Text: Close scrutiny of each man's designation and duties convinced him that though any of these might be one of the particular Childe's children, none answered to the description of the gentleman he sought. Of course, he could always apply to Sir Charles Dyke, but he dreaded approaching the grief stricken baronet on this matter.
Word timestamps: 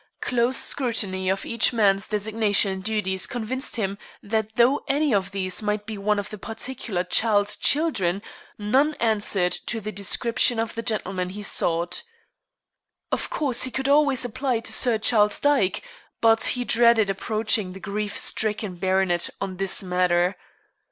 Close 0.19 0.57
scrutiny 0.57 1.29
of 1.29 1.45
each 1.45 1.71
man's 1.73 2.07
designation 2.07 2.71
and 2.71 2.83
duties 2.83 3.27
convinced 3.27 3.75
him 3.75 3.99
that 4.23 4.55
though 4.55 4.81
any 4.87 5.13
of 5.13 5.29
these 5.29 5.61
might 5.61 5.85
be 5.85 5.95
one 5.95 6.17
of 6.17 6.31
the 6.31 6.39
particular 6.39 7.03
Childe's 7.03 7.55
children, 7.55 8.23
none 8.57 8.95
answered 8.95 9.51
to 9.67 9.79
the 9.79 9.91
description 9.91 10.57
of 10.57 10.73
the 10.73 10.81
gentleman 10.81 11.29
he 11.29 11.43
sought. 11.43 12.01
Of 13.11 13.29
course, 13.29 13.61
he 13.61 13.69
could 13.69 13.87
always 13.87 14.25
apply 14.25 14.61
to 14.61 14.73
Sir 14.73 14.97
Charles 14.97 15.39
Dyke, 15.39 15.83
but 16.19 16.43
he 16.57 16.63
dreaded 16.65 17.11
approaching 17.11 17.73
the 17.73 17.79
grief 17.79 18.17
stricken 18.17 18.77
baronet 18.77 19.29
on 19.39 19.57
this 19.57 19.83
matter. 19.83 20.35